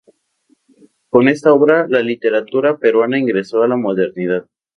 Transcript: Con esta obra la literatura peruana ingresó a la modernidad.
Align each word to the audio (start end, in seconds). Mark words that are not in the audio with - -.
Con 1.11 1.27
esta 1.27 1.53
obra 1.53 1.85
la 1.87 1.99
literatura 1.99 2.75
peruana 2.79 3.19
ingresó 3.19 3.61
a 3.61 3.67
la 3.67 3.77
modernidad. 3.77 4.47